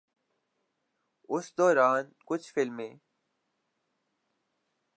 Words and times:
اس 1.29 1.45
دوران 1.57 2.03
کچھ 2.27 2.47
فلمیں 2.53 2.93